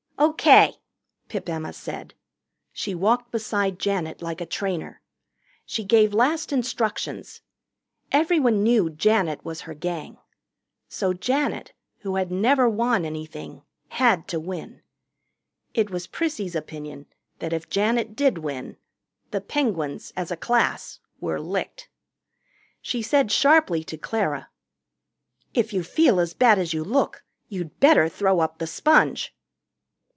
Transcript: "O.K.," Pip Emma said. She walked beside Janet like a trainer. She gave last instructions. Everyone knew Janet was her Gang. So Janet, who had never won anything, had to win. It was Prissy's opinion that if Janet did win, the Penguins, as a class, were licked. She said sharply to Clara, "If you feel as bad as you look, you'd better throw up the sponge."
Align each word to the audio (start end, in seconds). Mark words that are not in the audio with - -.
"O.K.," 0.23 0.75
Pip 1.29 1.49
Emma 1.49 1.73
said. 1.73 2.13
She 2.71 2.93
walked 2.93 3.31
beside 3.31 3.79
Janet 3.79 4.21
like 4.21 4.39
a 4.39 4.45
trainer. 4.45 5.01
She 5.65 5.83
gave 5.83 6.13
last 6.13 6.53
instructions. 6.53 7.41
Everyone 8.11 8.61
knew 8.61 8.91
Janet 8.91 9.43
was 9.43 9.61
her 9.61 9.73
Gang. 9.73 10.19
So 10.87 11.11
Janet, 11.11 11.73
who 12.01 12.17
had 12.17 12.31
never 12.31 12.69
won 12.69 13.03
anything, 13.03 13.63
had 13.89 14.27
to 14.27 14.39
win. 14.39 14.83
It 15.73 15.89
was 15.89 16.05
Prissy's 16.05 16.53
opinion 16.53 17.07
that 17.39 17.51
if 17.51 17.67
Janet 17.67 18.15
did 18.15 18.37
win, 18.37 18.77
the 19.31 19.41
Penguins, 19.41 20.13
as 20.15 20.29
a 20.29 20.37
class, 20.37 20.99
were 21.19 21.41
licked. 21.41 21.89
She 22.79 23.01
said 23.01 23.31
sharply 23.31 23.83
to 23.85 23.97
Clara, 23.97 24.49
"If 25.55 25.73
you 25.73 25.81
feel 25.81 26.19
as 26.19 26.35
bad 26.35 26.59
as 26.59 26.75
you 26.75 26.83
look, 26.83 27.23
you'd 27.49 27.79
better 27.79 28.07
throw 28.07 28.39
up 28.39 28.59
the 28.59 28.67
sponge." 28.67 29.33